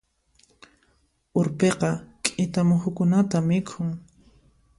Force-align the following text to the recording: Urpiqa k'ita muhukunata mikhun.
Urpiqa 1.39 1.89
k'ita 2.23 2.59
muhukunata 2.69 3.37
mikhun. 3.47 3.89